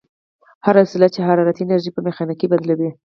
هره 0.65 0.79
وسیله 0.83 1.07
چې 1.13 1.19
حرارتي 1.27 1.61
انرژي 1.63 1.91
په 1.93 2.01
میخانیکي 2.07 2.47
بدلوي. 2.49 2.89